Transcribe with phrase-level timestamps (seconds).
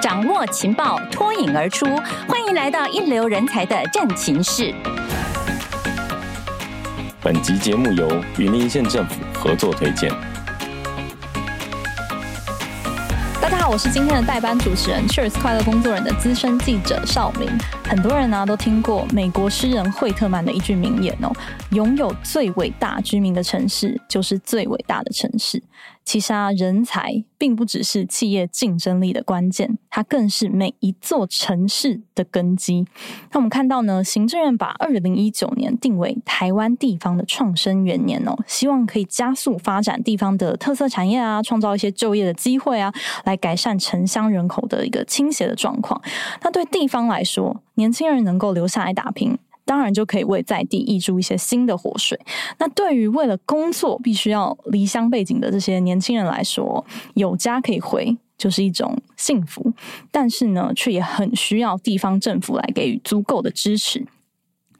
[0.00, 1.84] 掌握情报，脱颖而出。
[2.26, 4.74] 欢迎来到一流人才的战情室。
[7.22, 8.08] 本集节目由
[8.38, 10.10] 云林县政府合作推荐。
[13.42, 17.46] 大家好，我是今天的代班主持人，Cheers 快乐工作人的资深记者邵明。
[17.84, 21.30] 很多人呢、啊、都听过美国诗人惠特曼的一句名言哦
[21.72, 25.62] ：“拥有最伟大居民的城市，就是最伟大的城市。”
[26.10, 32.84] 其实啊，人才并不只是企业竞争力的关键，它更是每一座城市的根基。
[33.30, 42.92] 那我们看到呢，行政院把二零一九年定为台湾地方的创生元年哦，希望可以加速发展地方的特色产业啊，创造一些就业的机会啊，
[43.22, 46.02] 来改善城乡人口的一个倾斜的状况。
[46.42, 49.38] 那对地方来说，年轻人能够留下来打拼。
[49.70, 52.18] 当然就可以为在地溢出一些新的活水。
[52.58, 56.84] 那对于为了工作必须要离乡背井的这些年轻人来说，
[57.14, 59.72] 有家可以回就是一种幸福。
[60.10, 64.04] 但是呢，却也很需要地方政府来给予足够的支持，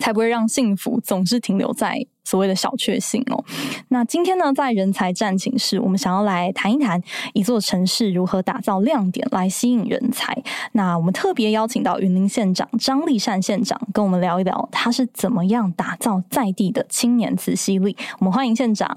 [0.00, 2.04] 才不会让幸福总是停留在。
[2.24, 3.44] 所谓的小确幸哦，
[3.88, 10.36] 那今天呢，在人才战情室，我们想要来谈一谈一座城市如何打造亮点来吸引人才。
[10.72, 17.96] 那我们特别邀请到云林县长张立善县长跟我们聊一聊，他是怎么样打造在地的青年磁吸力。
[18.18, 18.88] 我们欢迎县长。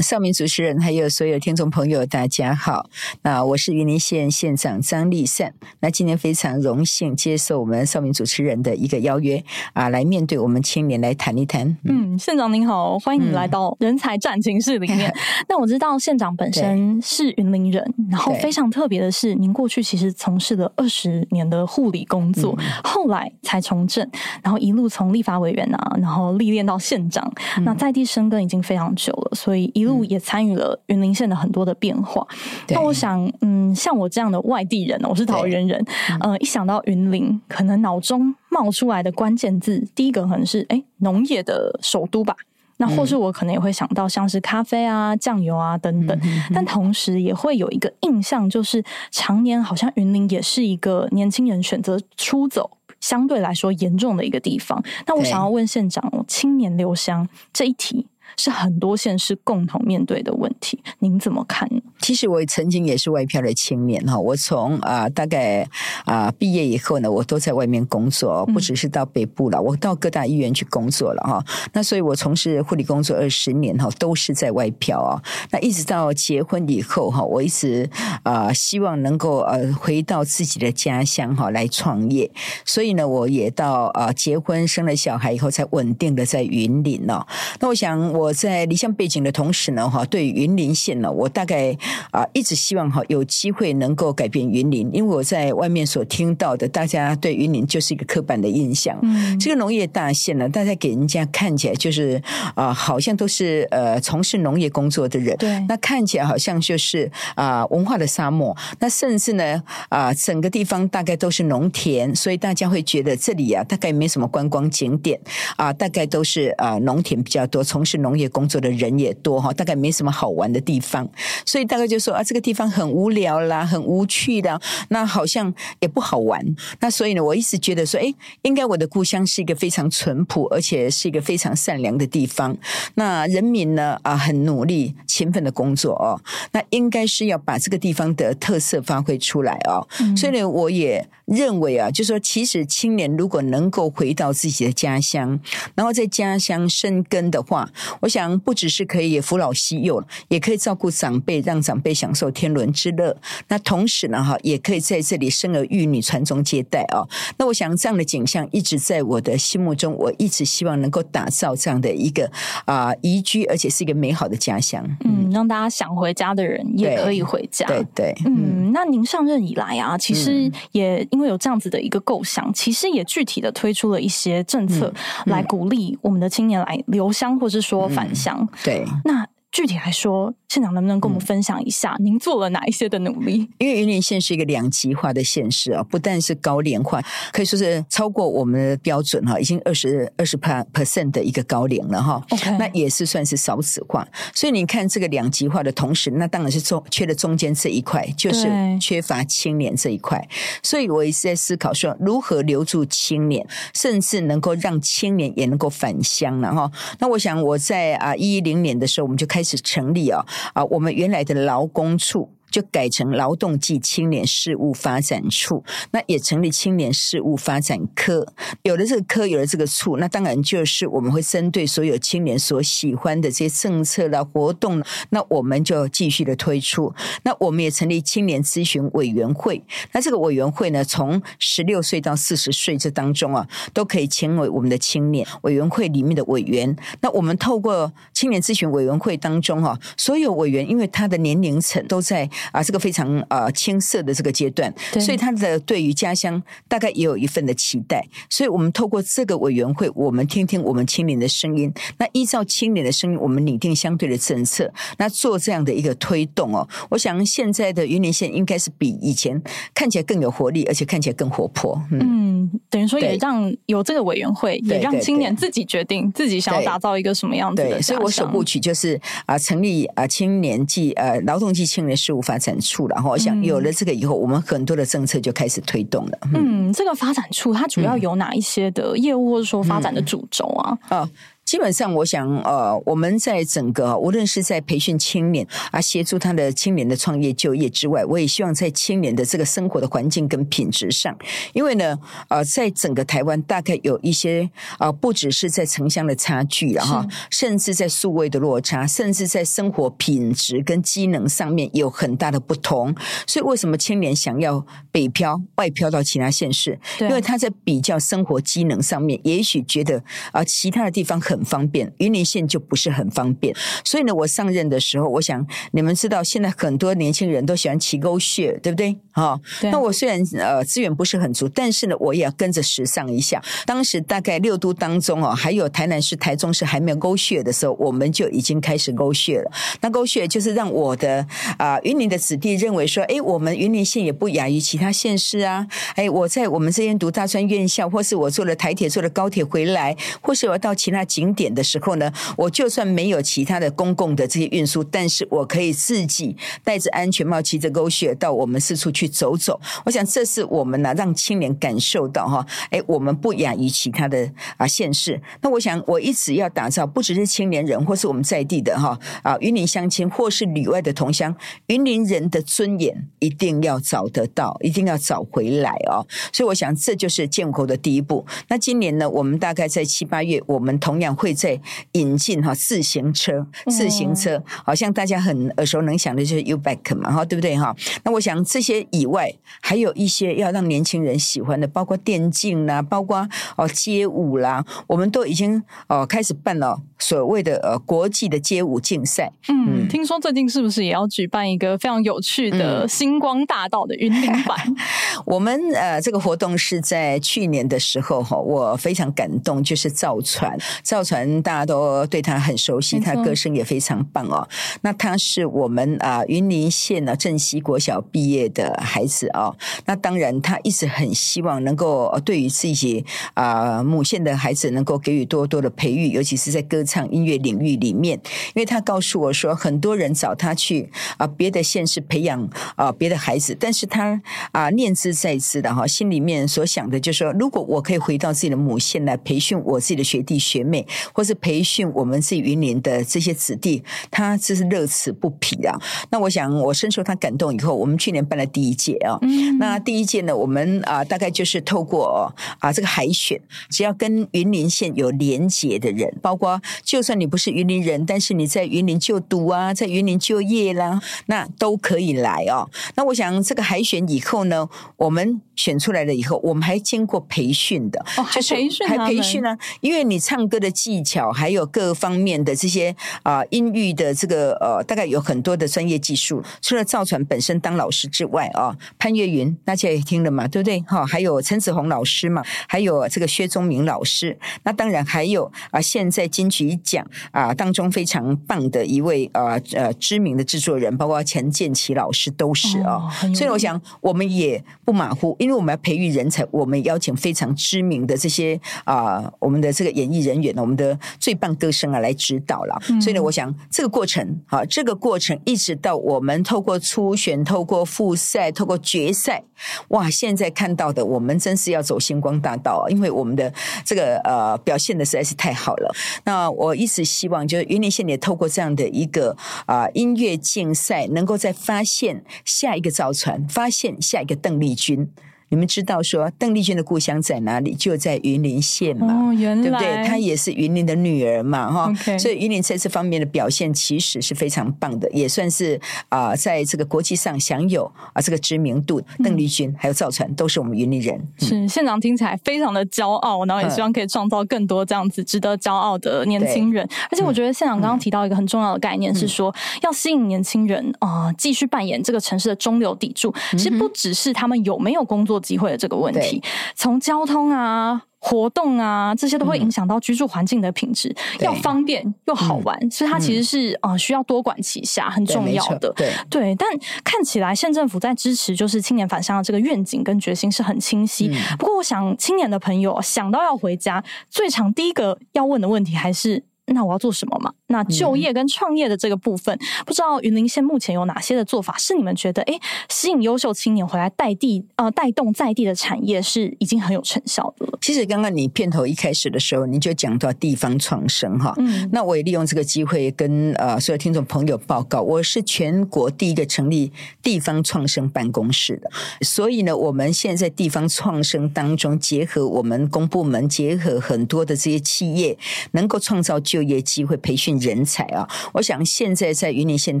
[0.00, 2.88] 绍明主持人还有所有听众朋友，大家好。
[3.22, 5.54] 那我是云林县县长张立善。
[5.80, 11.76] 那今天非常荣幸接受我们绍明主持人的一个邀约啊，来面对我们青年来谈一谈。
[11.82, 12.57] 嗯，县长您。
[12.66, 15.12] 好，欢迎你来到人才战情室里面。
[15.48, 24.08] 那、嗯、 我知道县长本身是云林人，然后非常特别的是，您过去其实从事了二十年的护理工作，嗯、后来才从政，
[24.42, 32.26] 然后一路从立法委员啊，然后历练到县长，嗯、那在地生根已经非常久了，所以一路也参与了云林县的很多的变化。
[32.30, 32.36] 嗯、
[32.70, 35.84] 那我想，嗯，像我这样的外地人，我是桃园人，
[36.20, 42.34] 嗯、呃，一想到云林，可能脑中冒出来的关键字，第一个可能是哎，农业的首都吧。
[42.78, 46.20] 那或是我可能也会想到像是咖啡啊、酱油啊等等，
[46.54, 54.82] 但同时也会有一个印象，就是常年好像云林也是一个年轻人选择出走相对来说严重的一个地方。
[55.06, 58.06] 那我想要问县长，对青年留乡这一题。
[58.36, 61.80] 是很多县市共同面对的问题，您怎么看呢？
[62.00, 65.62] 其实我曾经也是外漂的青年哈，我从啊、呃、大概
[66.04, 71.44] 啊、呃、毕业以后呢，我都在外面工作，不只是到北部了，嗯、我到各大医院去工作了哈。
[71.72, 75.20] 那所以我从事护理工作二十年哈，都是在外漂啊。
[75.50, 77.88] 那一直到结婚以后哈，我一直
[78.22, 82.30] 啊、呃、希望能够呃回到自己的家乡哈来创业，
[82.64, 87.26] 所以呢，我也到啊、呃、结婚生了小孩以后才稳定的在云林哦。
[87.58, 88.34] 那我想我。
[88.38, 91.76] 在离乡背景的同时呢，哈，对云林县呢，我大概
[92.12, 98.96] 啊一直希望哈有机会能够改变云林，因为我在外面所听到的，大家对云林就是一个刻板的印象。
[99.02, 102.22] 嗯，这个农业大县呢，大家给人家看起来就是
[102.54, 105.36] 啊，好像都是呃从事农业工作的人。
[105.36, 108.56] 对，那看起来好像就是啊文化的沙漠。
[108.78, 115.18] 那甚至呢啊整个地方大概都是农田，所以大家会觉得这里啊大概没什么观光景点
[115.56, 118.07] 啊，大概都是啊农田比较多，从事农。
[118.16, 121.08] 业工作的人也多哈，大概没什么好玩的地方，
[121.44, 124.60] 所以大概就说啊，这个地方很无聊啦，很无趣的，
[124.90, 126.44] 那好像也不好玩。
[126.80, 132.56] 那所以呢，我一直觉得说，哎，应该我的故乡是一个非常淳朴，而且是一个非常善良的地方。
[132.94, 136.20] 那人民呢啊，很努力、勤奋的工作哦，
[136.52, 139.86] 那应该是要把这个地方的特色发挥出来哦。
[140.00, 145.38] 嗯、所以呢，我也认为啊，就是说其实青年如果能够回到自己的家乡，
[145.76, 148.08] 然后在家乡生根的话，我。
[148.08, 153.14] 想不只是可以扶老携幼，也可以照顾长辈，让长辈享受天伦之乐。
[153.48, 157.06] 那同时呢，哈，也可以在这里生儿育女、传宗接代啊。
[157.36, 162.30] 那我想这样的景象一直在我的心目中，我一直希望能够打造这样的一个
[162.64, 164.82] 啊宜居，而且是一个美好的家乡。
[165.04, 167.66] 嗯，让大家想回家的人也可以回家。
[167.66, 174.94] 对对，对嗯，那您上任以来啊，其实也因为有这样子的一个构想，其实也具体的推出了一些政策
[175.26, 177.88] 来鼓励我们的青年来留乡，或是说。
[177.88, 180.34] 返乡，对，那具体来说。
[180.48, 183.46] 县长能不能跟我们分享一下，您做了哪一些的努力？
[183.58, 192.24] 因为云林县是一个两极化的县市啊，不但是高龄化，可以说是超过我们的标准哈，已经二十二十 percent 的一个高龄了哈。
[192.58, 194.08] 那也是算是少子化。
[194.34, 198.48] 所以你看这个两极化的同时，那当然是中缺了中间这一块，就是
[198.80, 200.26] 缺乏青年这一块。
[200.62, 206.72] 所以我一直在思考说，如何留住青年，甚至能够让青年也能够返乡了哈。
[207.00, 210.26] 那我想我在啊一零年的时候，我们就开开始成立啊。
[210.52, 212.34] 啊，我们原来的劳工处。
[212.50, 218.26] 就改成劳动暨青年事务发展处，那也成立青年事务发展科。
[218.62, 226.94] 有了这个科，有了这个处，那当然就是我们会针对所有青年所喜欢的这些政策啦、活动，那我们就继续的推出。
[227.24, 229.62] 那我们也成立青年咨询委员会。
[229.92, 236.74] 那这个委员会呢，从十六岁到四十岁这当中啊，都可以成为我们的青年委员会里面的委员。
[237.00, 242.28] 那我们透过青年咨询委员会当中哈，所有委员因为他的年龄层都在。
[242.52, 256.66] 啊，这个非常呃青涩的这个阶段，所以他的对于家乡大概也有一份的期待，所以我们透过这个委员会，我们听听我们青年的声音，那依照青年的声音，我们拟定相对的政策，那做这样的一个推动哦。
[256.90, 259.40] 我想现在的云林县应该是比以前
[259.74, 261.80] 看起来更有活力，而且看起来更活泼。
[261.90, 267.70] 嗯，嗯等于说也让有这个委员会，也让青年自己决定自己想要打造一个什么样子的。
[267.70, 276.18] 对，所以我首部曲就是啊，成立啊青年暨呃劳动暨青年事务发展处，然后我想有了这个以后，我们很多的政策就开始推动了。
[276.34, 280.78] 嗯，这个发展处它主要有哪一些的业务，或者说发展的主轴啊？
[280.90, 281.10] 啊、嗯。
[281.48, 291.16] 基本上，我想，呃，我们在整个无论是在培训青年啊，协助他的青年的创业就业之外，我也希望在青年的这个生活的环境跟品质上，
[291.54, 291.98] 因为呢，
[292.28, 294.42] 呃，在整个台湾大概有一些
[294.72, 302.94] 啊、呃，不只是在城乡的差距了哈，甚至在数位的落差，甚至在生活品质跟机能上面有很大的不同。
[303.26, 306.78] 所以，为什么青年想要北漂、外漂到其他县市？
[307.00, 309.96] 因为他在比较生活机能上面，也许觉得
[310.30, 311.37] 啊、呃，其他的地方很。
[311.38, 313.54] 很方便，云林县就不是很方便。
[313.84, 318.96] 所以呢，我上任的时候，我想你们知道，现在很多年轻人都喜欢骑 GoShare，对不对？
[319.12, 323.40] 哈，那我虽然呃资源不是很足，但是呢，我也要跟着时尚一下。
[323.64, 329.52] 当时大概六都当中哦，还有台南市、台中市还没有 GoShare 的时候，我们就已经开始 GoShare 了。
[329.80, 331.24] 那 GoShare 就是让我的
[331.56, 335.66] 啊、呃、云林的子弟认为说，哎，我们云林县也不亚于其他县市啊。
[335.94, 341.27] 哎，我在我们这边读大专院校，或是我坐了台铁、坐了高铁回来，或是我到其他景。
[341.34, 349.60] 点的时候呢，我就算没有其他的公共的这些运输，但是我可以自己戴着安全帽，骑着狗血到我们四处去走走。
[349.84, 355.20] 我想这是我们呢、让青年感受到哈，哎，我们不亚于其他的啊县市。
[355.40, 361.34] 那我想我一直要打造，不只是青年人，或是我们在地的哈啊云林乡亲，或是旅外的同乡，
[361.66, 366.06] 云林人的尊严一定要找得到，一定要找回来哦。
[366.32, 368.24] 所以我想这就是建国的第一步。
[368.48, 371.08] 那今年呢，我们大概在七八月，我们同样。
[371.18, 371.60] 会在
[371.92, 377.74] 引进哈自行车，自行车好像大家很耳熟能详的就是 U-Bike 嘛哈，对不对哈？
[378.04, 379.28] 那我想这些以外，
[379.60, 389.32] 还有一些要让年轻人喜欢的，包括电竞啦，包括哦街舞啦，我们都已经哦开始办了所谓的呃国际的街舞竞赛。
[389.48, 394.56] 嗯，嗯听说最近是不是也要举办一个非常有趣的星光大道的云林版？
[394.68, 394.76] 嗯、
[395.26, 401.02] 我们呃这个活动是在去年的时候哈，我非常感动，就是赵传赵。
[401.08, 404.46] 传大家都对他很熟悉，他歌声也非常棒哦。
[404.82, 409.56] 那他是我们啊云林县呢镇西国小毕业的孩子哦。
[409.86, 418.20] 那当然，他一直很希望能够对于自己啊母县的孩子能够给予多多的培育，尤其是在歌唱音乐领域里面。
[418.54, 424.20] 因为他告诉我说，很多人找他去啊别的县市培养啊别的孩子，但是他
[424.52, 430.86] 啊念兹在兹的哈，心里面所想的就是说，如果我可以回到自己的母县来培训我自己的学弟学妹。
[431.12, 435.78] 或是培训我们自己云林的这些子弟，他这是乐此不疲啊。
[436.10, 439.18] 那我想，我深受他感动以后，我们去年办了第一届啊。
[439.22, 439.58] 嗯。
[439.58, 452.70] 那第一届呢，我们啊大概就是透过啊这个海选，只要跟云林县有连结的人，包括就算你不是云林人，但是你在云林就读啊，在云林就业啦，那都可以来哦。
[452.94, 460.68] 那我想这个海选以后呢，我们选出来了以后，我们还经过培训的，哦，还培训，还培训呢，因为你唱歌的。
[460.88, 466.42] 技巧还有各方面的这些啊、呃、音域的这个呃，大概有很多的专业技术。
[466.62, 470.80] 除了造船本身当老师之外啊、哦，潘越云大家也听了嘛，对不对？
[470.86, 474.38] 哈，还有陈子红老师嘛，还有这个薛宗明老师。
[474.62, 483.34] 那当然还有啊，现在金曲奖啊当中非常棒的一位啊呃知名的制作人，包括钱建奇老师都是啊、哦。
[483.34, 490.77] 所以我想我们也不马虎，因为我们要培育人才，我们邀请非常知名的这些啊我们的这个演艺人员呢，我们。
[490.78, 492.80] 的最棒歌声啊来指导了。
[492.88, 499.42] 嗯、所以呢，我想这个过程啊，这个过程一直到我们透过初选、透过复赛、透过决赛，
[499.88, 502.88] 哇，现在看到的，我们真是要走星光大道啊！
[502.88, 503.52] 因为我们的
[503.84, 505.94] 这个呃表现的实在是太好了。
[506.24, 515.10] 那我一直希望，就是云林县也透过这样的一个啊、呃、音乐竞赛，能够再发现下一个赵传，发现下一个邓丽君。
[515.50, 517.74] 你们知道说邓丽君的故乡在哪里？
[517.74, 520.04] 就在云林县嘛，哦、原来对不对？
[520.06, 522.18] 她也是云林的女儿嘛，哈 Okay。
[522.18, 529.00] 所以云林在这方面的表现其实是非常棒的，也算是啊、呃，在这个国际上享有啊、呃、这个知名度。
[529.22, 536.86] 邓丽君还有赵传都是我们云林人，是现场听起来非常的骄傲，然后也希望可以创造更多这样子值得骄傲的年轻人。
[537.10, 543.32] 而且我觉得现场刚刚提到一个很重要的概念是说，要吸引年轻人啊、呃、继续扮演这个城市的中流砥柱。
[543.52, 546.42] 其实不只是他们有没有工作机会的这个问题，
[546.74, 555.92] 从交通啊、活动啊这些都会影响到居住环境的品质，要方便又好玩，所以它其实是啊需要多管齐下，很重要的。
[555.96, 556.68] 对对，但
[557.04, 561.30] 看起来县政府在支持就是青年返乡的这个愿景跟决心是很清晰。
[561.58, 566.47] 不过，我想青年的朋友想到要回家，最常第一个要问的问题还是。
[566.68, 567.52] 那我要做什么嘛？
[567.68, 572.54] 那就业跟创业的这个部分，嗯、不知道云林县目前有哪些的做法，是你们觉得哎
[572.88, 577.78] 吸引优秀青年回来带地呃带动在地的产业是已经很有成效的了。
[577.80, 588.90] 其实刚刚你片头一开始的时候，你就讲到地方创生哈，嗯，那我也利用这个机会跟呃所有听众朋友报告，我是全国第一个成立地方创生办公室的，
[589.22, 595.36] 所以呢，我们现在地方创生当中结合我们公部门，结合很多的这些企业，
[595.72, 598.28] 能够创造就就业机会、培训人才啊！
[598.52, 600.00] 我想现在在云林县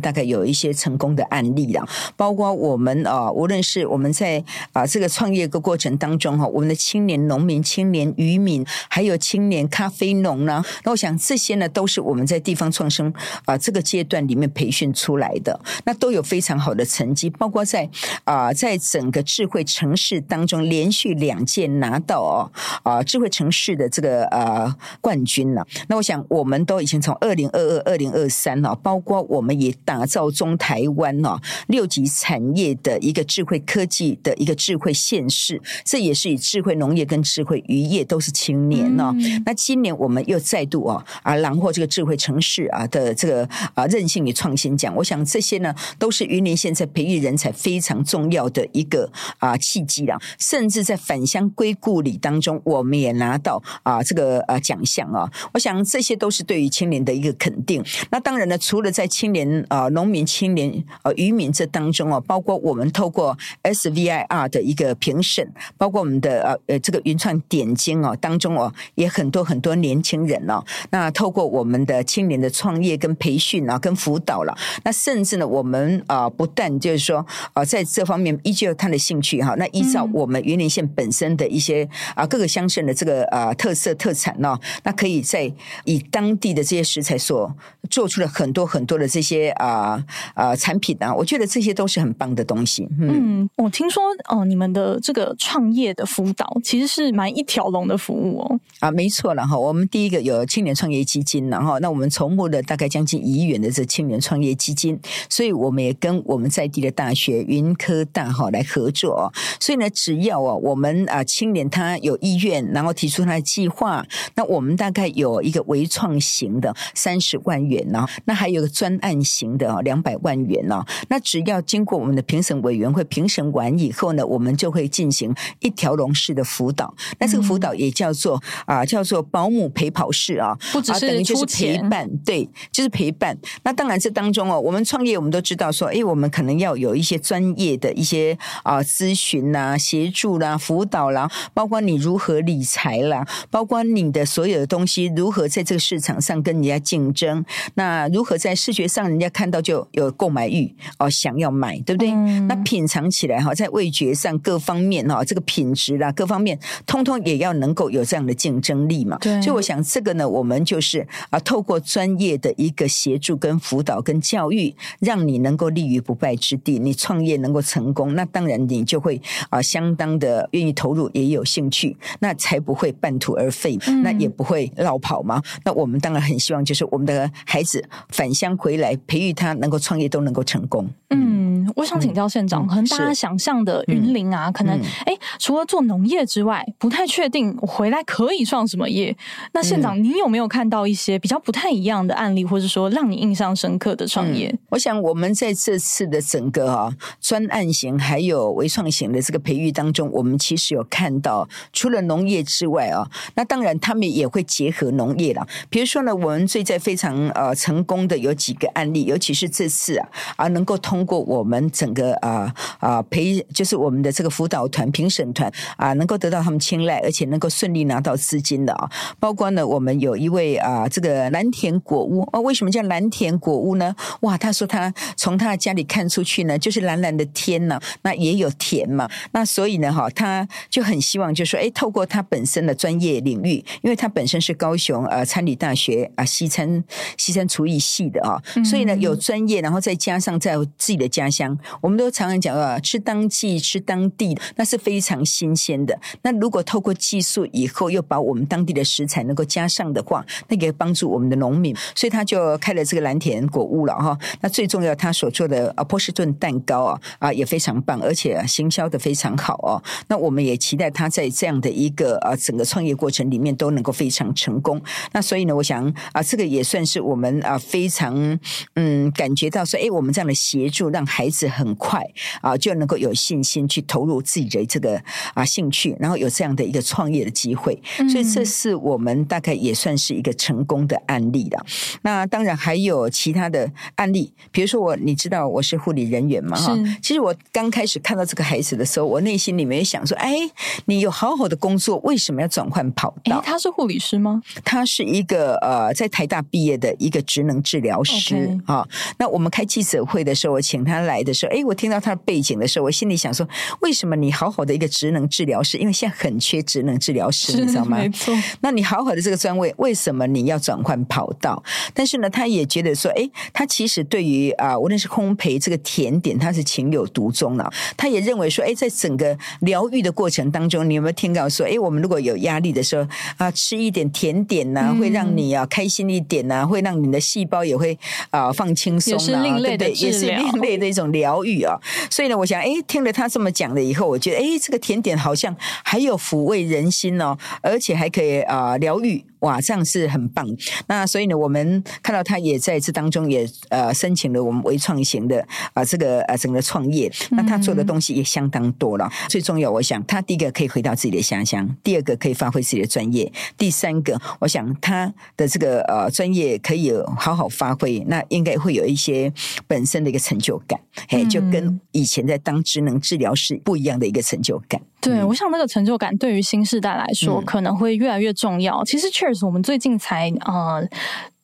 [0.00, 1.86] 大概有一些成功的案例了，
[2.16, 17.88] 包括我们啊，无论是我们在啊这个创业的过程当中哈，我们的青年农民、青年渔民，还有青年咖啡农呢，那我想这些呢都是我们在地方创生啊这个阶段里面培训出来的，那都有非常好的成绩，包括在
[18.24, 22.50] 啊在整个智慧城市当中连续两届拿到哦
[22.82, 25.64] 啊智慧城市的这个呃冠军了。
[25.86, 26.47] 那我想我。
[26.48, 39.14] 我们都已经从二零二二、二零二三啊，包括我们也打造中台湾哦六级产业的一个智慧科技的一个智慧县市，这也是以智慧农业跟智慧渔业都是青年哦。
[39.18, 44.96] 嗯、那今年我们又再度哦啊囊获这个智慧城市啊的这个啊韧性与创新奖。
[44.96, 50.18] 我想这些呢都是云林现在培育人才非常重要的一个啊契机了。
[50.38, 55.30] 甚至在返乡归故里当中，我们也拿到啊这个啊奖项啊。
[55.52, 56.37] 我想这些都是。
[56.38, 57.84] 是对于青年的一个肯定。
[58.10, 60.70] 那当然呢，除了在青年啊、呃、农民、青年
[61.02, 70.62] 啊、呃、渔民这当中啊，包括我们透过 SVIR 的一个评审，包括我们的呃呃这个云创点睛哦当中哦，也很多很多年轻人哦。
[70.90, 74.56] 那透过我们的青年的创业跟培训啊，跟辅导了。
[74.84, 79.54] 那甚至呢，我们啊、呃、不但就是说啊、呃、在这方面依旧有他的兴趣哈。
[79.56, 81.82] 那依照我们云林县本身的一些
[82.14, 85.52] 啊、呃、各个乡镇的这个啊、呃、特色特产呢、哦，那可以在
[85.84, 87.54] 以当当地的这些食材所
[87.88, 92.88] 做出了很多很多的这些啊啊产品啊，我觉得这些都是很棒的东西。
[92.98, 98.60] 嗯，嗯我听说哦，你们的这个创业的辅导其实是蛮一条龙的服务哦。
[98.80, 99.56] 啊，没错了哈。
[99.56, 104.98] 我们第一个有青年创业基金，然后那我们筹募了大概将近一亿元的这青年创业基金，
[105.30, 109.32] 所以我们也跟我们在地的大学云科大哈来合作。
[109.60, 116.07] 所以呢，只要啊我们啊青年他有意愿，然后提出他的计划，那我们大概有一个微创。
[116.20, 120.84] 型的三十万元呢，那还有个专案型的两百万元呢。
[121.08, 126.94] 那只要经过我们的评审委员会评审完以后呢，我们就会进行一条龙式的辅导。
[127.18, 133.36] 那这个辅导也叫做啊，叫做保姆陪跑式啊，不只是等于就是陪伴，对，就是陪伴。
[133.64, 146.08] 那当然这当中哦，我们创业我们都知道说，哎，我们可能要有一些专业的一些啊咨询啦、协助啦、辅导啦，包括你如何理财啦，包括你的所有的东西如何在这个市场。
[146.08, 152.10] 场上跟人家竞争，那如何在视觉上人家看到就有购买欲哦，想要买，对不对？
[152.10, 159.18] 嗯、那品尝起来哈，在味觉上各方面哈，这个品质啦，各方面通通也要能够有这样的竞争力嘛。
[159.20, 175.42] 对，所以我想这个呢，我们就是啊，透过专业的一个协助跟辅导跟教育，让你能够立于不败之地，你创业能够成功，那当然你就会啊，相当的愿意投入，也有兴趣，那才不会半途而废，嗯、那也不会落跑嘛。
[175.66, 175.86] 那我。
[175.88, 180.88] 们当然很希望，就是我们的孩子返乡回来，培育他能够创业都能够成功。
[181.10, 189.16] 嗯，我想请教县长，嗯、可能大家想象的云林啊，嗯、可能哎、嗯，除了做农业之外，不太确定我回来可以创什么业。
[189.52, 194.48] 那县长，你有没有看到一些比较不太一样的案例，或者说让你印象深刻的创业？
[194.48, 205.46] 嗯、我想我们在这次的整个啊专案型还有微创型的这个培育当中，我们其实有看到，除了农业之外啊，那当然他们也会结合农业了。
[205.70, 211.48] 比比如说呢，我们最在非常呃成功的有几个案例，尤其是这次啊啊能够通过我。
[211.48, 218.90] 们整个啊啊培就是我们的这个辅导团评审团啊，能够得到他们青睐，而且能够顺利拿到资金的啊。
[219.18, 223.96] 包括呢，我们有一位啊，这个蓝田果屋啊，为什么叫蓝田果屋呢？
[224.20, 229.08] 哇，他说他从他的家里看出去呢，就是蓝蓝的天呐，那也有田嘛。
[229.32, 236.82] 那所以呢，哈，他就很希望就说，哎，透过他本身的专业领域，因为他本身是高雄呃餐旅大学啊西餐
[237.16, 241.28] 西餐厨艺系的啊，所以呢有专业，然后再加上在自己的家。
[241.28, 246.00] 乡，我们都常常讲啊，吃当季、吃当地，那是非常新鲜的。
[246.22, 254.18] 那如果透过技术以后，又把我们当地的食材能够加上的话，那个帮助我们的农民，所以他就开了这个蓝田果屋了哈。
[254.40, 259.82] 那最重要，他所做的啊波士顿蛋糕啊啊也非常棒，而且行销的非常好哦。
[260.08, 264.80] 那我们也期待他在这样的一个啊整个创业过程里面都能够非常成功。
[265.12, 268.38] 那所以呢，我想啊，这个也算是我们啊非常
[268.76, 271.04] 嗯感觉到说，哎，我们这样的协助让。
[271.18, 272.04] 孩子很快
[272.42, 277.80] 啊就能够有信心去投入自己的这个啊兴趣，然后有这样的一个创业的机会，
[278.12, 281.64] 所以这是我们大概也算是一个成功的案例了。
[282.02, 286.76] 那当然还有其他的案例，比如说我，你知道我是护理人员嘛哈？
[287.02, 290.36] 其实我刚开始看到这个孩子的时候，我内心里面想说，哎，
[290.84, 293.40] 你有好好的工作，为什么要转换跑道？
[293.40, 294.42] 他是护理师吗？
[294.62, 298.86] 他是一个呃在台大毕业的一个职能治疗师啊。
[299.18, 300.98] 那我们开记者会的时候，我请他。
[301.08, 303.48] 来的时候，哎，我听到他的背景的时候，我心里想说，
[303.80, 307.98] 为什么你好好的一个职能治疗师，因为现在很缺职能治疗师，你知道吗？
[307.98, 308.34] 没错。
[308.60, 311.62] 那你好好的这个专位，为什么你要转换跑道？
[311.94, 317.70] 但是呢，他也觉得说，哎，他其实对于啊、呃，无论是烘焙这个甜点，他是情有独钟了。
[317.96, 327.98] 他也认为说，哎，在整个疗愈的过程当中，你有没有听到说，哎，我们如果有压力的时候啊，吃一点甜点呢、啊，会让你啊开心一点呢、啊，会让你的细胞也会
[328.30, 329.92] 啊放轻松啊，对不对？
[329.92, 331.78] 也是另类的一种疗愈啊，
[332.10, 339.24] 所以呢，我想，哎，听了他这么讲了以后，我觉得，哎，这个甜点好像还有抚慰人心哦，而且还可以啊疗愈。
[339.40, 340.46] 哇，这样是很棒。
[340.86, 345.40] 那所以呢，我们看到他也在这当中也呃申请了我们微创型的
[345.72, 347.10] 啊、呃、这个呃整个创业。
[347.30, 349.04] 那他做的东西也相当多了。
[349.06, 359.32] 嗯、最重要，我想他第一个可以回到自己的家乡，第二个可以发挥自己的专业，第三个，我想他的这个呃专业可以好好发挥，那应该会有一些
[359.66, 364.80] 本身的一个成就感，哎、嗯，就跟以前在当职能治疗师不一样的一个成就感。
[365.00, 368.82] 对，嗯、我想那个成就感对于新时代来说可能会越来越重要。
[368.82, 370.88] 嗯、其实，Cheers，我们最近才呃。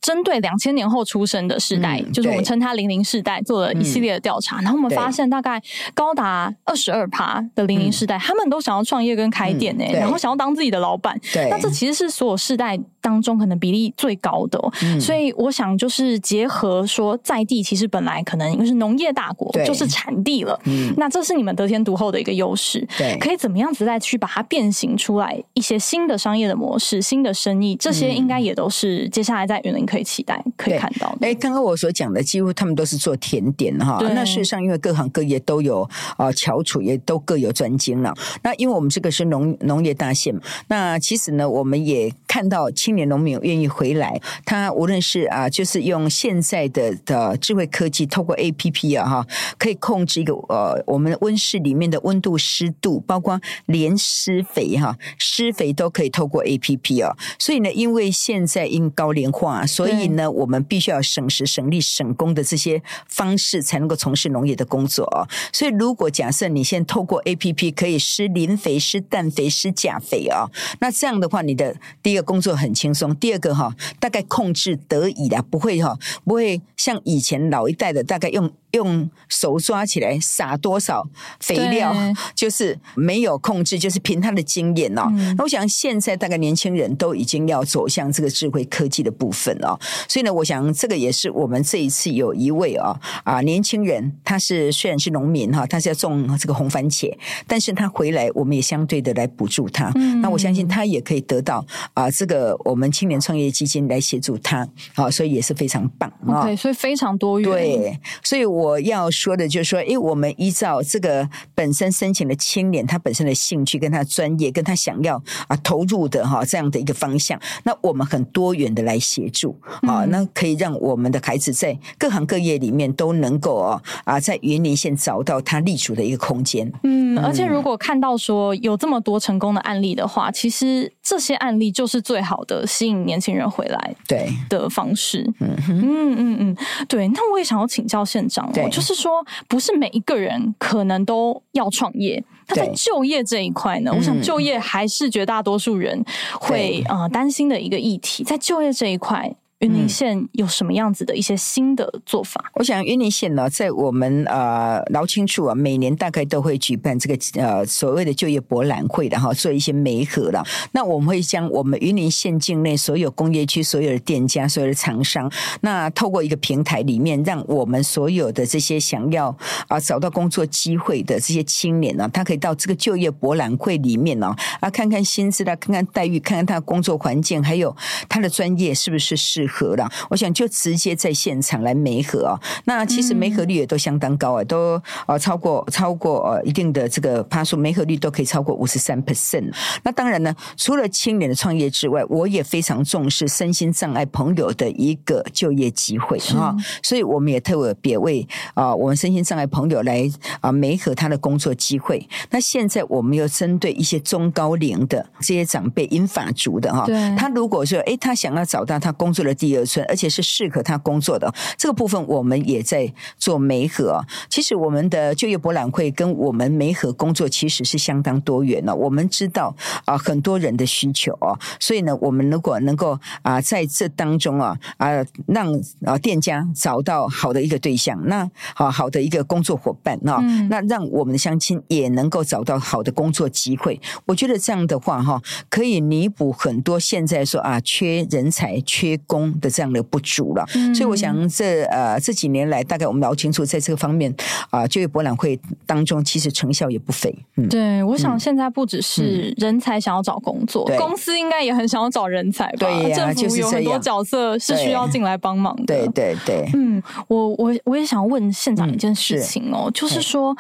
[0.05, 5.59] 针对两千年后出生的世代，嗯、就是我们称它“零零世代”，做了一系列的调查，嗯、然后我们发现大概
[5.95, 11.19] 高达二十二趴的零零世代，嗯、他们都想要创业跟开店呢，嗯、然后想要当自己的老板。
[11.33, 14.61] 对，那这其实是所有世代当中可能比例最高的。
[14.83, 20.61] 嗯、所以我想就是结合说，在地其实本来可能因为是农业大国，就是产地了。
[20.65, 22.87] 嗯，那这是你们得天独厚的一个优势。
[22.99, 29.87] 对，可以怎么样子再去把它变形出来一些新的商业的模式、新的生意，这些应该也都是接下来在云林。
[29.95, 31.17] 可以期待，可以看到。
[31.21, 34.01] 哎，刚刚我所讲的，几乎他们都是做甜点哈。
[34.13, 38.13] 那事实上，因为各行各业都有啊翘楚，也都各有专精了。
[38.43, 40.35] 那因为我们这个是农农业大县，
[40.67, 44.21] 那其实呢，我们也看到青年农民愿意回来。
[44.45, 57.17] 他无论是啊，就是用现在的的智慧科技，透过 APP 啊哈，可以控制一个呃，我们温室里面的温度、湿度，包括连施肥哈，施肥都可以透过 APP 啊。
[57.39, 65.29] 所以呢，因为现在因高龄化，所以呢，我们必须要省时省力省工的这些方式，才能够从事农业的工作哦。
[65.53, 78.51] 所以，如果假设你现在透过 APP 可以施磷肥、施氮肥、施钾肥啊，那这样的话，你的第一个工作很轻松，第二个哈，大概控制得以的，不会哈，不会像以前老一代的大概用。
[78.75, 81.07] 用手抓起来撒多少
[81.39, 81.95] 肥料，
[82.35, 85.05] 就是没有控制，就是凭他的经验哦。
[85.13, 99.93] 嗯、那我想现在大概年轻人都已经要走向这个智慧科技的部分哦，所以呢，我想这个也是我们这一次有一位哦啊年轻人，他是虽然是农民哈，他是要种这个红番茄，但是他回来，我们也相对的来补助他。
[99.95, 106.45] 嗯、那我相信他也可以得到啊这个我们青年创业基金来协助他，好，所以也是非常棒啊。
[106.45, 107.51] 对，所以非常多元。
[107.51, 126.71] 对，所以我要说的就是说，诶，我们依照这个本身申请的青年他本身的兴趣跟他专业跟他想要啊投入的哈这样的一个方向，那我们很多元的来协助啊，那可以让我们的孩子在各行各业里面都能够哦啊在云林县找到他立足的一个空间。
[126.85, 135.29] 嗯，而且如果看到说有这么多成功的案例的话，其实这些案例就是最好的吸引年轻人回来对的方式。
[135.41, 137.09] 嗯嗯嗯嗯，对。
[137.09, 142.23] 那我也想要请教县长哦，就是说不是每一个人可能都要创业。
[142.47, 146.05] 他在就业这一块呢，我想就业还是绝大多数人
[146.39, 148.23] 会呃担心的一个议题。
[148.23, 149.35] 在就业这一块。
[149.61, 152.41] 云林县有什么样子的一些新的做法？
[152.49, 160.45] 嗯、我想云林县呢，在我们呃劳青处啊，每年大概都会举办这个呃所谓的就业博览会，的哈做一些媒合了。
[160.73, 165.31] 那我们会将我们云林县境内所有工业区所有的店家、所有的厂商，
[165.63, 177.75] 那透过一个平台里面，让我们所有的这些想要啊、呃、找到工作机会的这些青年呢，他可以到这个就业博览会里面呢啊看看薪资啦，看看待遇，看看他的工作环境，还有
[178.09, 179.75] 他的专业是不是适合。
[179.77, 182.41] 了，我想就直接在现场来媒合啊。
[182.65, 189.53] 那其实媒合率也都相当高啊，都呃超过超过呃一定的这个趴数，媒合率都可以超过五十三 percent。
[189.83, 196.55] 那当然呢，除了青年的创业之外，我也非常重视身心障碍朋友的一个就业机会啊。
[196.83, 200.09] 所以我们也特别为啊我们身心障碍朋友来
[200.41, 202.09] 啊媒合他的工作机会。
[202.31, 209.34] 那现在我们又针对一些中高龄的这些长辈、英法族的哈，他如果说哎他想要找到他工作的。
[209.35, 214.05] 第二春，而且是适合他工作的这个部分，我们也在做媒合。
[214.29, 218.75] 其实我们的就业博览会跟我们媒合工作其实是相当多元的。
[218.75, 224.91] 我们知道啊，很多人的需求啊，所以呢，我们如果能够啊，在这当中啊啊，
[225.27, 225.53] 让
[225.85, 230.21] 啊店家找到好的一个对象，那好好的一个工作伙伴啊，
[230.51, 233.81] 那让我们的相亲也能够找到好的工作机会。
[234.07, 239.24] 我觉得这样的话哈，可以弥补很多现在说啊缺人才、缺工。
[239.41, 244.13] 的这样的不足了，嗯、所以我想这呃这几年来，大概我们劳青处在这个方面
[244.51, 247.15] 啊、呃，就业博览会当中，其实成效也不菲。
[247.37, 252.57] 嗯、对，我想现在不只是人才想要找工作，嗯、公司应该也很想要找人才吧？
[252.59, 255.65] 对呀、啊，就是有很多角色是需要进来帮忙的。
[255.65, 260.37] 对对对，嗯，我我我也想问县长一件事情哦，就是说，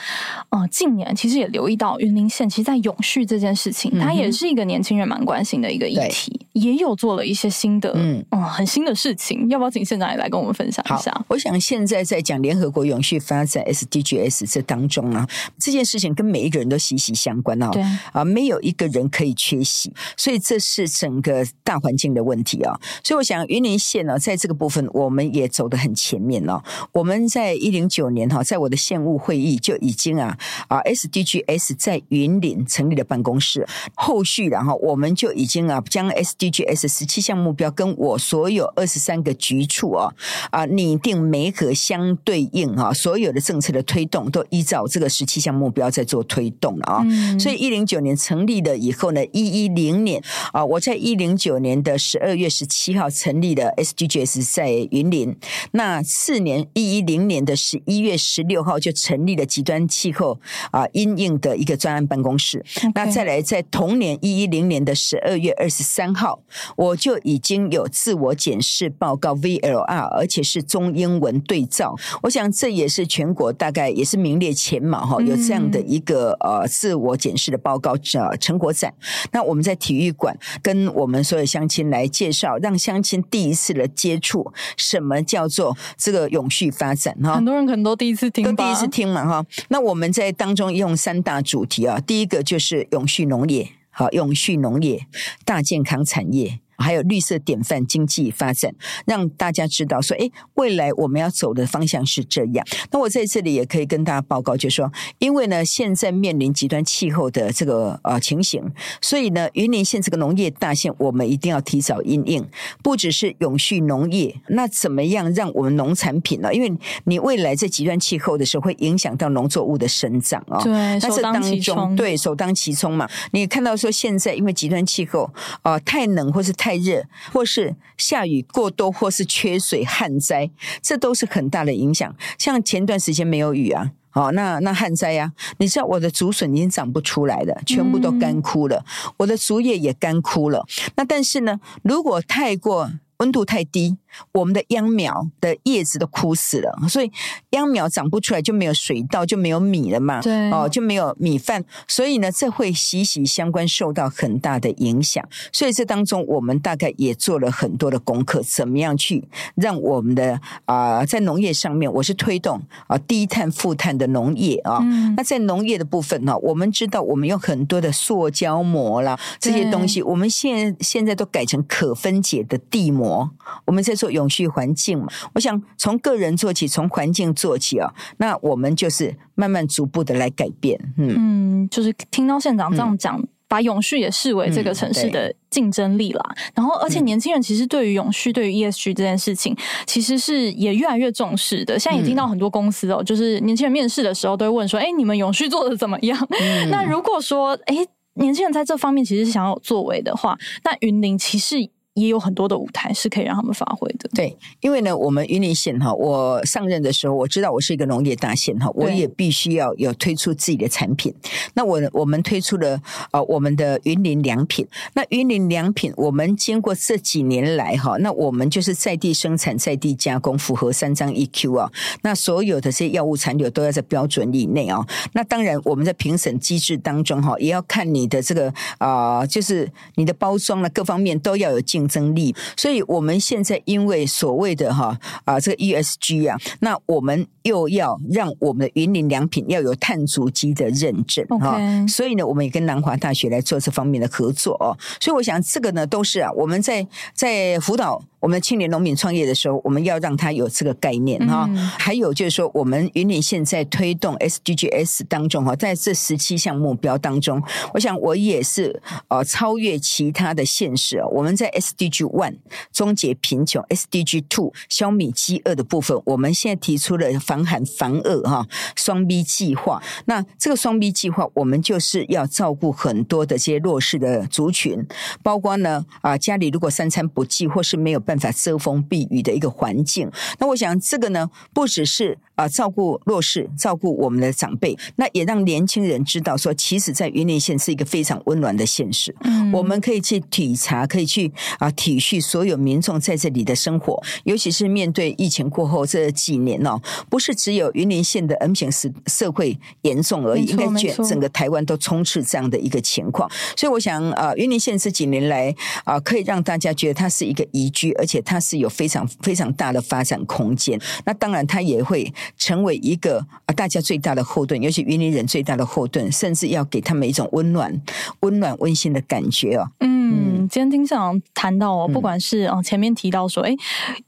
[0.50, 8.24] 呃，近年其实也留意到云林县，其实，在永续这件事情，它也是一个年轻人蛮关心的一个议题，也有做了一些新的，嗯。
[8.30, 8.84] 嗯，很新。
[8.84, 11.10] 的事情，要不要请县长也来跟我们分享一下？
[11.26, 15.26] 我想现在在讲联合国永续发展 SDGs 这当中啊，
[15.58, 17.70] 这件事情跟每一个人都息息相关啊。
[17.70, 17.82] 对
[18.12, 22.78] 啊，没有一个人可以缺席，所以这是整个大环境的问题啊。
[23.02, 26.62] 所以我想云林县呢，在这个部分我们也走得很前面了。
[26.92, 30.36] 我们在一零九年哈，在我的县务会议就已经啊
[30.68, 40.12] 啊 SDGs 在云林成立了办公室，后续然后我们就已经啊将 SDGs 十七项目标跟我所有二十三个局处啊
[40.50, 47.02] 啊拟定媒合相对应啊，所有的政策的推动都依照这个十七项目标在做推动了啊。
[47.04, 50.22] 嗯、所以一零九年成立了以后呢，一一零年
[50.52, 55.36] 啊，我在一零九年的十二月十七号成立了 SDGs 在云林。
[55.72, 62.64] 那次年一一零年的十一月十六号就成立了极端气候啊因应的一个专案办公室。
[62.94, 66.40] 那再来在同年一一零年的十二月二十三号，
[66.76, 68.53] 我就已经有自我检。
[68.60, 71.94] 是报告 VLR，而且是中英文对照。
[72.22, 78.92] 我想这也是全国大概也是名列前茅哈，有这样的一个呃自我检视的报告呃成果展。
[79.32, 87.36] 那我们在体育馆跟我们所有乡亲来介绍，让乡亲第一次的接触什么叫做这个永续发展哈。
[87.36, 89.46] 很多人可能都第一次听，都第一次听嘛哈。
[89.68, 93.68] 那我们在当中用三大主题啊，第一个就是永续农业。
[93.96, 95.06] 好，永续农业、
[95.44, 98.74] 大健康产业，还有绿色典范经济发展，
[99.06, 102.66] 让大家知道说，哎，未来我们要走的方向是这样。
[102.90, 108.62] 那我在这里也可以跟大家报告，就是说，因为呢，现在面临极端气候的这个呃情形，
[109.00, 112.46] 所以呢，云林县这个农业大县，我们一定要提早应应，
[112.82, 116.54] 不只是永续农业，那怎么样让我们农产品呢？
[116.54, 116.72] 因为
[117.04, 120.60] 你未来在极端气候的时候，会影响到农作物的生长哦。
[120.62, 123.08] 对，那这当中对首当其冲嘛。
[123.32, 125.24] 你看到说现在因为极端气候
[125.62, 130.50] 啊、呃，太冷或是太热，或是下雨过多，或是缺水旱灾，
[130.80, 132.14] 这都是很大的影响。
[132.38, 138.84] 像前段时间没有雨啊，哦，那那旱灾呀，你知道我的竹笋已经长不出来了，全部都干枯了，
[139.18, 140.64] 我的竹叶也干枯了。
[140.96, 143.98] 那但是呢，如果太过温度太低。
[144.32, 147.10] 我们的秧苗的叶子都枯死了，所以
[147.50, 150.20] 秧苗长不出来，就没有水稻，就没有米了嘛。
[150.20, 155.26] 对，哦，就没有米饭，所以呢，这会息息相关，受到很大的影响。
[155.52, 164.78] 所以这当中，我们大概也做了很多的功课，怎么样去让我们的啊、呃，在农业上面，我是推动啊低碳、负碳的农业啊。
[164.82, 173.30] 嗯、那在农业的部分呢，我们知道我们有很多的塑胶膜啦，这些东西，我们现现在都改成可分解的地膜，
[173.64, 180.78] 我们在做永续环境嘛，我想从个人做起，从环境做起啊，那我们就是慢慢逐步的来改变。
[180.96, 186.22] 嗯嗯，就是听到县长这样讲，嗯、把永续也视为这个城市的竞争力啦。
[186.28, 191.78] 嗯、然后，而且年轻人其实对于永续、对于 ESG 这件事情，其实是也越来越重视的。
[191.78, 197.76] 现在也听到很多公司哦，就是年轻人面试的时候都会问说：“哎，你们永续做的怎么样？”嗯、 那如果说哎，
[198.14, 201.70] 年轻人在这方面其实是想要有作为的话，那云林其实。
[201.94, 204.10] 也有很多的舞台是可以让他们发挥的。
[204.14, 211.14] 对，因为呢，我们云林县哈，我上任的时候，我知道我是一个农业大县哈，我也必须要有推出自己的产品。
[211.54, 212.80] 那我我们推出了
[213.12, 214.66] 呃我们的云林良品。
[214.94, 221.70] 那云林良品，我们经过这几年来哈，那我们就是在地生产、在地加工，符合三张 EQ 啊。
[222.02, 224.84] 那所有的这些药物残留都要在标准以内啊。
[225.12, 231.83] 那当然，我们在评审机制当中哈，也要看你的这个啊、呃，就是你的包装呢，各方面都要有进。
[231.84, 244.76] 竞争力，所以我们现在因为所谓的哈啊这个 ESG 啊，那我们又要让我们的云林良品要有碳足迹的认证哈所以呢，我们也跟南华大学来做这方面的合作哦。
[245.00, 248.02] 所以我想这个呢，都是啊，我们在在辅导。
[248.20, 251.44] 我们青年农民创业的时候，我们要让他有这个概念哈。
[251.50, 257.42] 嗯、还有就是说，我们云林现在推动 SDGs 当中哈，在这十七项目标当中，
[257.74, 261.04] 我想我也是呃超越其他的县市。
[261.12, 262.36] 我们在 SDG One
[262.72, 269.82] 终结贫穷，SDG Two 消弭饥饿的部分，我们现在提出了防寒防饿哈双 B 计划。
[270.06, 274.82] 那这个双 B 计划，我们就是要照顾很多的这些弱势的族群，
[275.22, 280.08] 包括呢啊家里如果三餐不继或是没有办法办法遮风避雨的一个环境，
[280.38, 289.12] 那我想这个呢，不只是啊照顾弱势，照顾我们的长辈，那也让年轻人知道说，其实，在云林县是一个非常温暖的县市。
[289.22, 303.30] 嗯，我们可以去体察，可以去啊体恤所有民众在这里的生活，尤其是面对疫情过后这几年哦，不是只有云林县的 M 型社社会严重而已，应该卷整个台湾都充斥这样的一个情况。
[303.56, 307.94] 所以我想啊，云林县这几年来啊，可以让大家觉得它是一个宜居。
[307.94, 317.82] 而且它是有非常非常大的发展空间，那当然它也会成为一个啊大家最大的后盾，尤其云林人最大的后盾，甚至要给他们一种温暖、
[318.20, 319.70] 温暖、温馨的感觉哦。
[319.80, 321.22] 嗯，今天听县长
[321.54, 323.54] 谈到哦，不管是哦前面提到说，哎，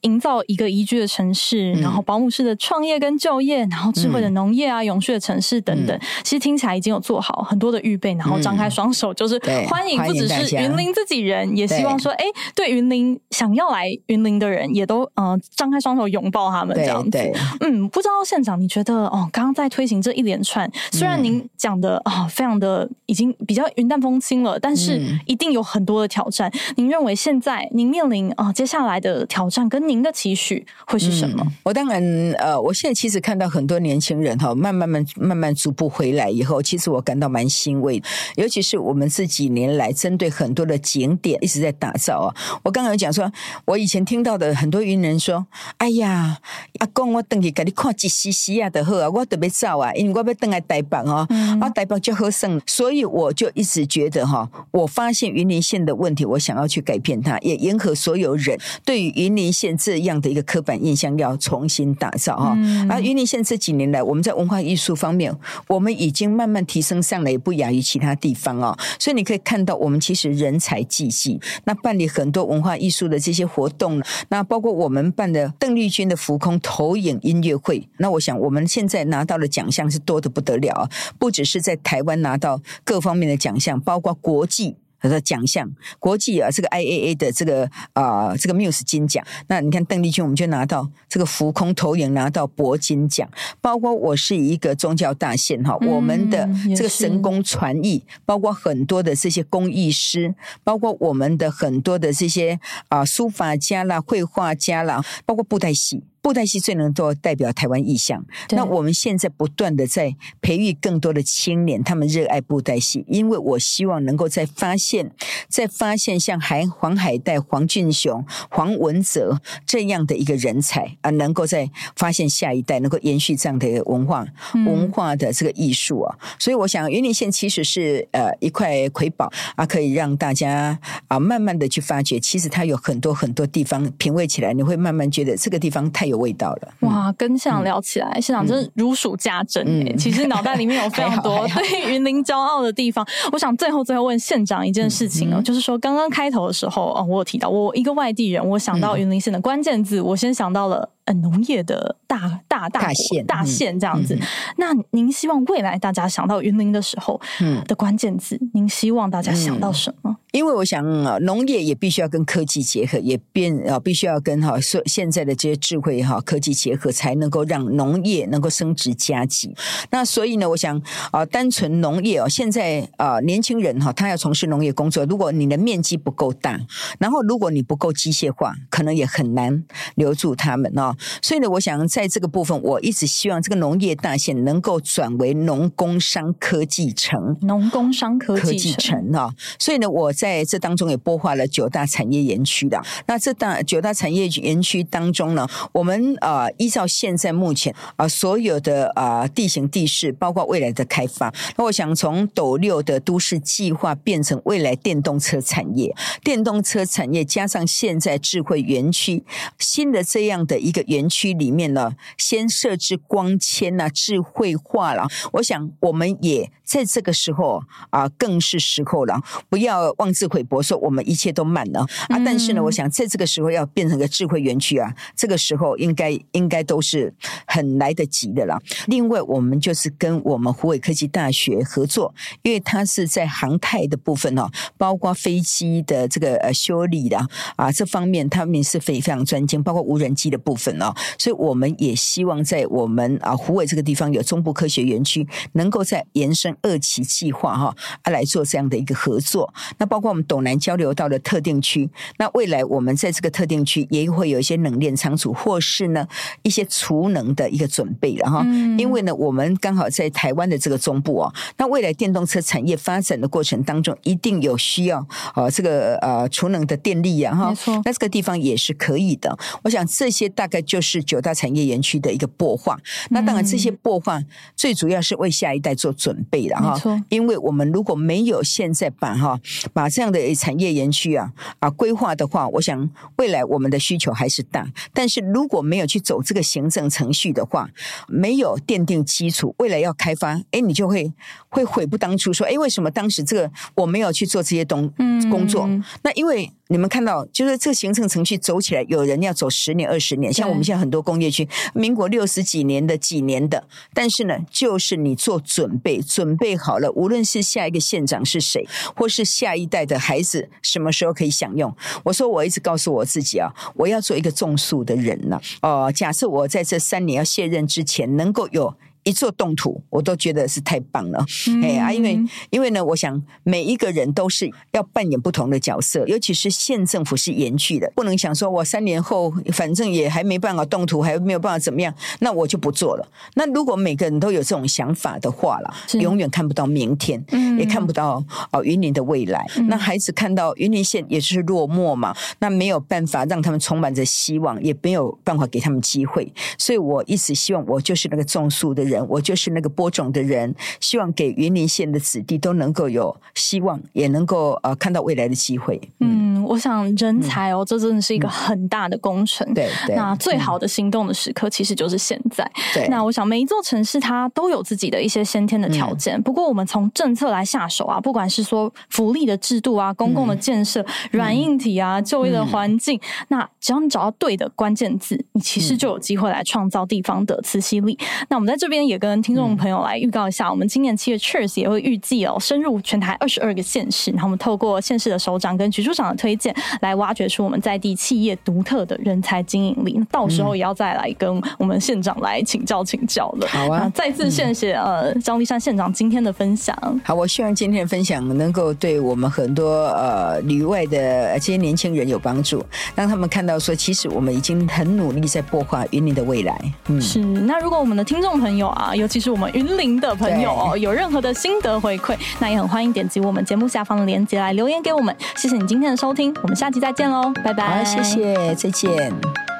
[0.00, 13.86] 营造一个宜居的城市，然后保姆式的创业跟就业，然后智慧的农业啊，永续的城市等等，其实听起来已经有做好很多的预备，然后张开双手就是欢迎，不只是云林自己人，也希望说，哎，对云林想要来。
[14.06, 17.18] 云林的人也都呃张开双手拥抱他们这样子，
[17.60, 26.50] 嗯，不知道县长你觉得哦，刚刚在推行这一连串，虽然您讲的啊、哦、非常的已经比较云淡风轻了，但是一定有很多的挑战。
[26.50, 31.46] 嗯、您认为现在您面临啊、哦、接下来的挑战跟您的期许会是什么？
[31.62, 32.02] 我当然
[32.38, 38.02] 呃，我现在其实看到很多年轻人哈，慢慢慢慢慢逐步回来以后，其实我感到蛮欣慰，
[38.34, 42.34] 尤其是我们这几年来针对很多的景点一直在打造啊。
[42.62, 43.32] 我刚刚讲说，
[43.64, 43.76] 我。
[43.86, 45.46] 以前听到的很多云人说
[45.78, 46.38] ：“哎呀，
[46.80, 51.24] 阿公，我等去给你看一丝丝啊的好啊，我特别早啊，因为我要等来台北哦，
[51.60, 62.54] 啊台北就好省，所以我就一直觉得哈，我发现云林县的问题，我想要去改变它，也迎合所有人对于云林县这样的一个刻板印象，要重新打造哈。
[62.56, 65.34] 嗯、而云林县这几年来，我们在文化艺术方面，
[65.66, 68.78] 我们已经慢慢提升上来，也不亚于其他地方哦。
[69.00, 84.76] 所以你可以看到，我们其实人才济济，那办理很多文化艺术的这些活动，那包括我们办的邓丽君的浮空投影音乐会，那我想我们现在拿到的奖项是多得不得了，不只是在台湾拿到各方面的奖项，包括国际。
[85.02, 89.24] 的奖项，国际啊，这个 IAA 的这个啊、呃，这个 Muse 金奖。
[89.48, 93.28] 那你看邓丽君，我们就拿到这个浮空投影拿到铂金奖。
[93.60, 106.02] 包括我是一个宗教大县哈，我们的这个神功传艺，包括很多的这些工艺师，包括我们的很多的这些啊书法家啦、绘画家啦，包括布袋戏。
[106.26, 108.26] 布袋戏最能够代表台湾意象。
[108.50, 115.12] 那我们现在不断的在培育更多的青年，他们热爱布袋戏，因为我希望能够在发现，
[115.48, 124.26] 在发现像海黄海带、黄俊雄、黄文泽这样的一个人才啊，能够在发现下一代，能够延续这样的一个文化、
[124.66, 126.18] 文化的这个艺术啊。
[126.40, 132.18] 所以我想，云林县其实是呃一块瑰宝啊，可以让大家啊慢慢的去发掘。
[132.18, 136.15] 其实它有很多很多地方，品味起来你会慢慢觉得这个地方太有。
[136.16, 137.12] 味道了哇！
[137.16, 139.92] 跟县长聊起来，县长、嗯、真是如数家珍哎。
[139.92, 143.06] 嗯、其实脑袋里面有非常多 对云林骄傲的地方。
[143.32, 150.88] 我想最后最后问县长一件事情哦，嗯、就是说刚刚开头的时候哦，我有提到我一个外地人，我想到云林县的关键字，嗯、我先想到了。
[151.06, 154.18] 呃，农业的大大大县大县这样子，
[154.58, 160.16] 那您希望未来大家想到云林的时候，嗯，的关键字，您希望大家想到什么？
[160.32, 169.54] 因为我想啊，农业也必须要跟科技结合，也变啊，必须要跟哈说现在的这些智慧哈科技结合，才能够让农业能够升值加级。
[169.90, 176.60] 那所以呢，我想啊，单纯农业哦，现在啊，年轻人哈，他要从事农业工作，如果你的面积不够大，
[176.98, 179.64] 然后如果你不够机械化，可能也很难
[179.94, 180.95] 留住他们哦。
[181.22, 189.30] 所以呢，我想在这个部分，我一直希望这个农业大县能够转为农工商科技城，农工商科技城啊。
[189.58, 192.80] 所以呢，我在这当中也播划了九大产业园区的。
[193.06, 209.24] 那这大九大产业园区当中呢，我们啊依照现在目前啊所有的啊地形地势，包括未来的开发，那我想从斗六的都市计划变成未来电动车产业，电动车产业加上现在智慧园区，
[209.58, 210.85] 新的这样的一个。
[210.86, 215.06] 园区里面呢，先设置光纤啊，智慧化了。
[215.32, 219.20] 我想，我们也在这个时候啊，更是时候了。
[219.48, 222.18] 不要妄自菲薄，说我们一切都慢了啊。
[222.24, 227.14] 但是呢，我想在这个时候要变成个智慧园区啊，这个时候应该应该都是
[227.46, 228.60] 很来得及的了。
[228.86, 237.18] 另外，我们就是跟我们湖北科技大学合作，因为它是在航太的部分哦，包括飞机的这个呃修理的
[237.56, 240.94] 啊这方面，他们是非常专精，包括无人机的部分哦。
[241.18, 249.52] 所以我们也希望在我们啊湖尾这个地方有中部科学园区，能够在延伸二期计划哈啊来做这样的一个合作。
[249.78, 256.06] 那包括我们斗南交流道的特定区，那未来我们在这个特定区也会有一些冷链仓储，或是呢
[256.42, 258.44] 一些储能的一个准备了哈。
[258.78, 267.50] 因为呢，我们刚好在台湾的这个中部哦，那未来电动车产业发展的过程当中，一定有需要啊这个呃储能的电力呀哈。
[267.50, 269.36] 没错，那这个地方也是可以的。
[269.62, 270.80] 我想这些大概就。
[270.86, 272.78] 是九大产业园区的一个擘画，
[273.10, 274.22] 那当然这些擘画
[274.54, 276.80] 最主要是为下一代做准备的哈。
[277.08, 279.40] 因为我们如果没有现在把哈
[279.72, 284.64] 把这样的产业园区啊啊规划的话，我想未来我们的需求还是大。
[284.92, 287.68] 但是如果没有去走这个行政程序的话，
[288.06, 291.12] 没有奠定基础，未来要开发，哎，你就会
[291.48, 294.88] 会悔不当初，说哎，为什么当时这个我没有去做这些东
[295.28, 295.66] 工作？
[295.66, 296.52] 嗯、那因为。
[296.68, 311.72] 你们看到，就是这个行政程序走起来，有人要走十年、二十年，像我们现在很多工业区，民国六十几年的、几年的，但是呢，就是你做准备，准备好了，无论是下一个县长是谁，或是下一代的孩子什么时候可以享用。
[312.04, 315.70] 我说，我一直告诉我自己啊，我要做一个种树的人呢、啊。
[315.70, 318.74] 哦、呃，假设我在这三年要卸任之前，能够有。
[319.06, 321.24] 一做动土，我都觉得是太棒了。
[321.46, 322.18] 嗯、哎啊，因为
[322.50, 333.08] 因为呢，我想每一个人都是要扮演不同的角色，尤其是县政府是延续的，不能想说我三年后反正也还没办法动土，还没有办法怎么样，那我就不做了。
[333.34, 339.46] 那如果每个人都有这种想法的话了，是永远看不到明天，嗯、也看不到哦云林的未来。
[339.56, 346.32] 嗯、那孩子看到云林县也是落寞嘛，那没有办法让他们充满着希望，也没有办法给他们机会。
[346.58, 348.95] 所以我一直希望我就是那个种树的人。
[348.96, 355.80] 人，我就是那个播种的人，希望给云林县的子弟都能够有希望，也能够呃看到未来的机会。
[356.00, 359.46] 嗯，我想人才哦，这真的是一个很大的工程。
[359.54, 362.50] 对对，那最好的行动的时刻其实就是现在。
[362.74, 377.98] 对，那我想每一座城市它都有自己的一些先天的条件，不过我们从政策来下手啊，不管是说福利的制度啊、公共的建设、软硬体啊、就业的环境，那只要你找到对的关键字，你其实就有机会来创造地方的磁吸力。
[378.28, 390.00] 那我们在这边也跟听众朋友来预告一下，我们今年七月 Cheers 也会预计哦，深入全台二十二个县市，然后我们透过县市的首长跟局处长的推荐，来挖掘出我们在地企业独特的人才经营力。
[390.10, 393.46] 到时候也要再来跟我们县长来请教请教了。
[393.48, 396.76] 好啊，再次谢谢呃张立山县长今天的分享。
[397.04, 406.58] 好，我希望今天的分享能够对我们很多呃旅外的这些年轻人有帮助，让他们看到说，其实我们已经很努力在擘画云林的未来。
[406.88, 407.18] 嗯，是。
[407.20, 415.14] 那如果我们的听众朋友啊，尤其是我们云林的朋友哦，有任何的心得回馈，那也很欢迎点击我们节目下方的链接来留言给我们。
[415.36, 417.78] 谢谢你今天的收听，我们下期再见喽，拜拜。
[417.78, 419.55] 好，谢谢，再见。